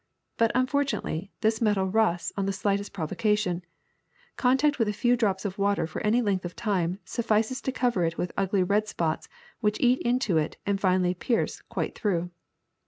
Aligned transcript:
But 0.35 0.49
unfortunately 0.55 1.31
this 1.41 1.61
metal 1.61 1.85
rusts 1.85 2.33
on 2.35 2.47
the 2.47 2.51
slightest 2.53 2.91
provocation; 2.91 3.63
contact 4.35 4.79
with 4.79 4.87
a 4.87 4.93
few 4.93 5.15
drops 5.15 5.45
of 5.45 5.59
water 5.59 5.85
for 5.85 6.01
any 6.01 6.23
length 6.23 6.43
of 6.43 6.55
time 6.55 6.97
suffices 7.05 7.61
to 7.61 7.71
cover 7.71 8.03
it 8.03 8.17
with 8.17 8.33
ugly 8.35 8.63
red 8.63 8.87
spots 8.87 9.29
which 9.59 9.79
eat 9.79 9.99
into 9.99 10.37
it 10.39 10.57
and 10.65 10.81
finally 10.81 11.13
pierce 11.13 11.61
quite 11.61 11.93
through. 11.93 12.31